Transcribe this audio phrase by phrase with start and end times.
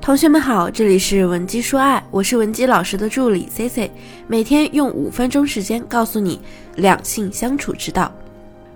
[0.00, 3.90] 同学们好，这里是文姬说爱，我是文姬老师的助理 C C，
[4.26, 6.40] 每天用五分钟时间告诉你
[6.76, 8.10] 两性相处之道。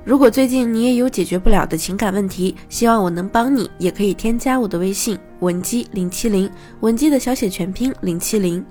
[0.05, 6.49] 如果最近你也有解决不了的情感问题，希望我能帮你，也可以添加我的微信文姬零七零，
[6.81, 8.63] 文姬的小写全拼零七零。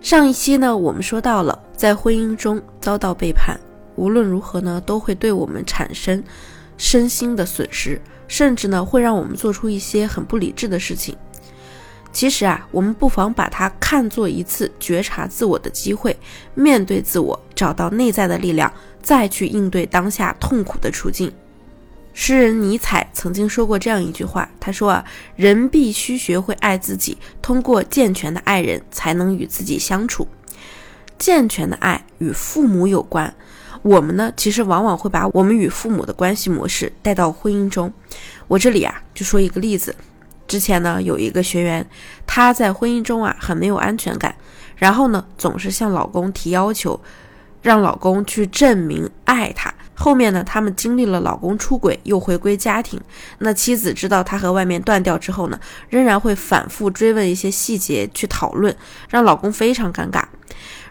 [0.00, 3.58] 上一期呢，我们说到了在婚姻中遭到背叛，
[3.94, 6.20] 无论如何呢，都会对我们产生
[6.80, 8.00] 身心的损失。
[8.26, 11.16] 甚至呢，会让我们做出一些很不理智的事情。
[12.12, 16.16] 其实啊，我们不妨把它看作一次觉察自我的机会，
[16.54, 21.32] 面对自我，找到内在的力量，再去应对当下痛苦的处境。
[22.12, 25.04] 诗人尼采曾经说过这样一句话，他说啊，
[25.34, 30.28] 人必须学会爱自己，通过健全的爱人，才能与自己相处。
[31.18, 33.34] 健全的爱与父母有关。
[33.82, 37.92] 我们呢，其实往往会把我们与父母的关系模式带到婚姻中。
[38.46, 39.94] 我这里啊，就说一个例子。
[40.46, 41.88] 之前呢，有一个学员，
[42.26, 44.34] 她在婚姻中啊，很没有安全感，
[44.76, 47.00] 然后呢，总是向老公提要求，
[47.62, 49.72] 让老公去证明爱她。
[49.94, 53.00] 后面呢，他们经历了老公出轨又回归家庭，
[53.38, 58.74] 那妻子知道他和外面断掉之后呢，仍然会反复追问一些细节去讨论，
[59.08, 60.24] 让老公非常尴尬。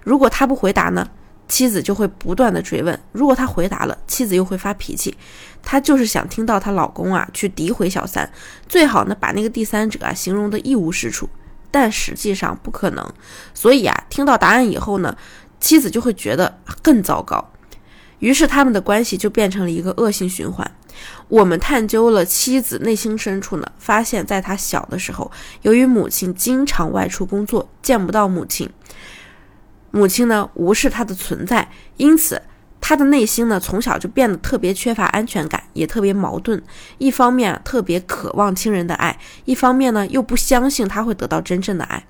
[0.04, 1.08] 如果他不回答呢？
[1.50, 5.18] 妻子就会不断的追问，如果他回答了，妻子又会发脾气。
[5.62, 8.32] 她就是想听到她老公啊去诋毁小三，
[8.68, 11.28] 最好呢把那个第三者啊形容的一无是处，
[11.70, 13.14] 但实际上不可能。
[13.54, 15.18] 所以啊，听到答案以后呢，
[15.60, 17.52] 妻子就会觉得更糟糕，
[18.20, 20.72] 于是他们的关系就变成了一个恶性循环。
[21.28, 25.30] 我们探究了妻子内心深处呢，发现在她小的时候，
[25.64, 28.70] 由于母亲经常外出工作，见不到母亲。
[29.92, 32.42] 母亲呢无视他的存在，因此
[32.82, 36.62] 他的内心呢从小就变得特别缺乏安全感，也特别矛盾。
[36.98, 42.04] 一方面特别渴望亲人的爱，一方面呢又不相信他会得到真正的爱。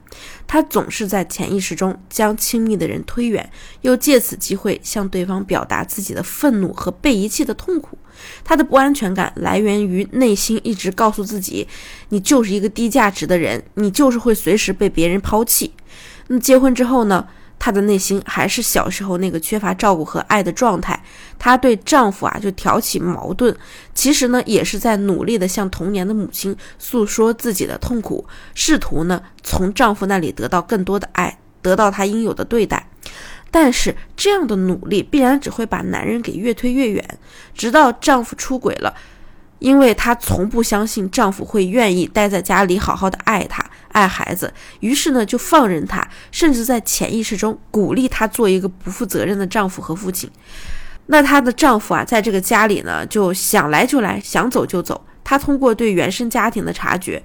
[0.46, 3.50] 他总是在潜意识中将亲密的人推远，
[3.82, 7.98] 又借此机会向对方表达自己的愤怒和被遗弃的痛苦。
[8.44, 11.68] 他的不安全感来源于内心一直告诉自己
[12.10, 15.74] ：“你就是一个低价值的人，你就是会随时被别人抛弃。”
[16.28, 17.28] 那结婚之后呢？
[17.60, 21.00] 她的内心还是小时候那个缺乏照顾和爱的状态，
[21.38, 23.56] 她对丈夫啊就挑起矛盾，
[23.94, 28.26] 其实呢也是在努力的向童年的母亲诉说自己的痛苦，
[28.56, 32.88] 试图呢从丈夫那里得到更多的爱，得到他应有的对待。
[33.52, 37.20] 但是这样的努力必然只会把男人给越推越远，
[37.54, 38.94] 直到丈夫出轨了，
[39.58, 43.69] 因为她从不相信丈夫会愿意待在家里好好的爱她。
[44.00, 50.30] 爱孩子，于是呢就放任他，甚至在潜意识中鼓励他做一个不负责任的丈夫和父亲。
[51.08, 55.06] 那她的丈夫啊，在这个家里呢，就想来就来，想走就走。
[55.24, 57.22] 他通过对原生家庭的察觉，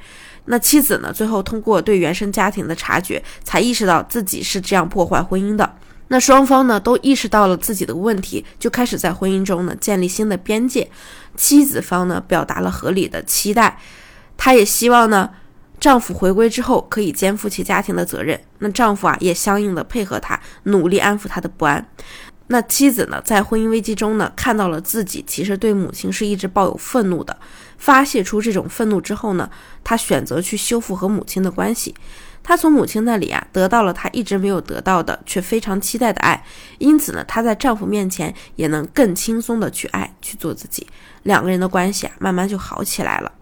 [0.47, 5.77] 那妻子呢，最后通过对原生家庭的察觉，才意识到自己是这样破坏婚姻的。
[6.09, 10.91] 那双方呢，都意识到了自己的问题，就开始在婚姻中呢建立新的边界。
[11.37, 13.79] 妻子方呢，表达了合理的期待，
[14.37, 15.31] 她也希望呢。
[15.81, 21.87] 丈夫回归之后可以肩负起家庭的责任，那丈夫啊也相应的配合她，努力安抚她的不安。
[22.47, 27.37] 那妻子呢，在婚姻危机中呢，看到了自己其实对母亲是一直抱有愤怒的，
[27.79, 29.51] 发泄出这种愤怒之后呢，
[29.83, 31.95] 她选择去修复和母亲的关系。
[32.43, 36.45] 她从母亲那里啊得到了她一直没有得到的却非常期待的爱，
[36.79, 40.87] 因此呢，她在丈夫面前也能更轻松的去爱去做自己，
[41.23, 43.33] 两个人的关系啊慢慢就好起来了。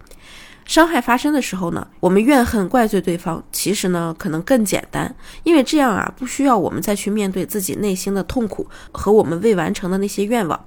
[0.65, 10.65] 伤害发生的时候呢，我们怨恨怪罪对方，其实呢可能更简单，因为这样啊不需要我们再去面对自己内心的痛苦和我们未完成的那些愿望。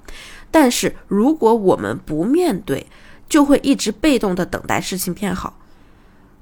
[0.52, 2.88] 但是如果我们不面对，
[3.28, 5.58] 就会一直被动的等待事情变好。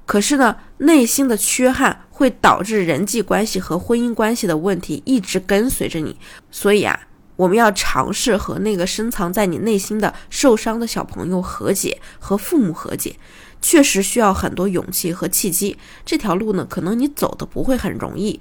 [0.06, 6.18] 可是呢，内心的缺憾会导致人际关系和婚姻关系的问题一直跟随着你。
[6.50, 13.16] 所以啊，我们要尝试和那个深藏在你内心的受伤的小朋友和解，和父母和解。
[13.60, 18.38] 确实需要很多勇气和契机，这条路呢，可能你走的不会很容易，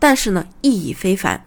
[0.00, 1.44] 但是呢，意义非凡。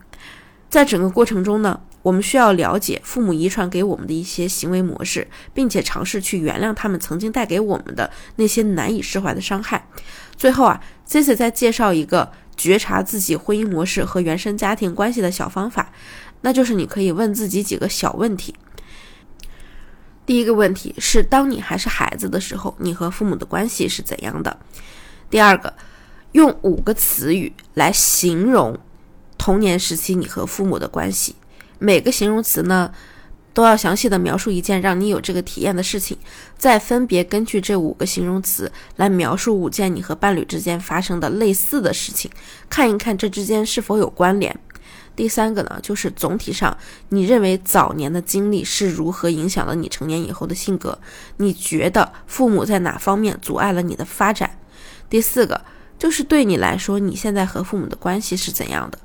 [0.69, 9.85] 在整个过程中呢，我们需要了解父母遗传给我们的一些行为模式，并且尝试去原谅他们曾经带给我们的那些难以释怀的伤害。
[10.37, 15.88] 最后啊，Cici 再介绍一个觉察自己婚姻模式和原生家庭关系的小方法，
[16.41, 18.55] 那就是你可以问自己几个小问题。
[20.25, 24.59] 第一个问题是，当你还是孩子的时候，你和父母的关系是怎样的？
[25.29, 25.73] 第二个，
[26.33, 28.77] 用五个词语来形容
[29.39, 31.35] 童年时期你和父母的关系。
[31.79, 32.93] 每个形容词呢，
[33.53, 36.15] 都要详细的描述一件让你有这个体验的事情，
[36.57, 42.29] 再分别根据这五个形容词来描述五件你和伴侣之间发生的类似的事情，
[42.69, 44.55] 看一看这之间是否有关联。
[45.15, 46.77] 第三个呢，就是总体上
[47.09, 50.97] 你认为早年的经历是如何影响了你成年以后的性格？
[51.37, 54.57] 你觉得父母在哪方面阻碍了你的发展？
[55.09, 55.59] 第四个
[55.97, 58.97] 就是对你来说，你现在和父母的关系是怎样的？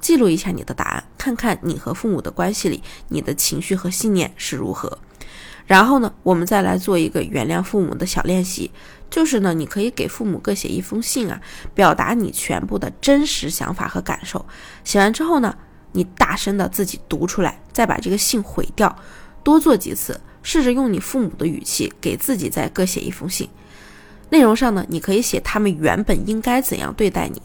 [0.00, 4.98] 记录一下你的答案，看看你和父母的关系里，你的情绪和信念是如何。
[5.66, 8.70] 然后呢，我们再来做一个原谅父母的小练习，
[9.08, 11.40] 就是呢，你可以给父母各写一封信啊，
[11.74, 14.44] 表达你全部的真实想法和感受。
[14.84, 15.56] 写完之后呢，
[15.92, 18.94] 你大声的自己读出来，再把这个信毁掉，
[19.42, 23.48] 多做几次，试着用你父母的语气给自己再各写一封信。
[24.30, 27.40] 内容上呢，你可以写他们原本应该怎样对待你。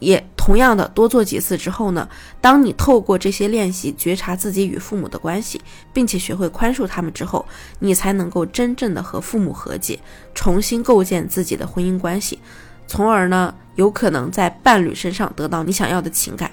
[0.00, 2.08] 也同样的多做几次之后呢，
[2.40, 5.60] 当你透过这些练习觉察自己与父母的关系，
[5.92, 7.44] 并且学会宽恕他们之后，
[7.80, 9.98] 你才能够真正的和父母和解，
[10.36, 12.38] 重新构建自己的婚姻关系，
[12.86, 16.48] 从而呢，有可能在伴侣身上得到你想要的情感。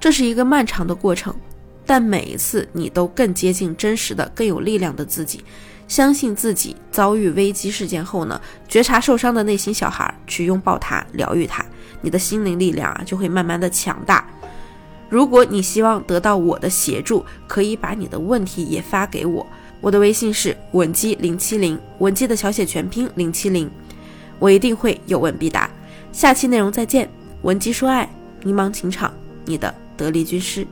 [0.00, 1.36] 这是一个漫长的过程，
[1.84, 5.44] 但每一次你都更接近真实的、更有力量的自己。
[5.88, 11.64] 相信自己遭遇危机事件后呢，觉察受伤的内心小孩，去拥抱他，疗愈他。
[12.02, 14.24] 你的心灵力量啊，就会慢慢的强大。
[15.08, 19.44] 如果你希望得到我的协助，可以把你的问题也发给我。
[19.80, 23.70] 我的微信是文姬零七零，文姬的小写全拼零七零，
[24.38, 25.70] 我一定会有问必答。
[26.12, 27.08] 下期内容再见，
[27.42, 28.08] 文姬说爱，
[28.44, 29.12] 迷茫情场，
[29.46, 30.66] 你的得力军师。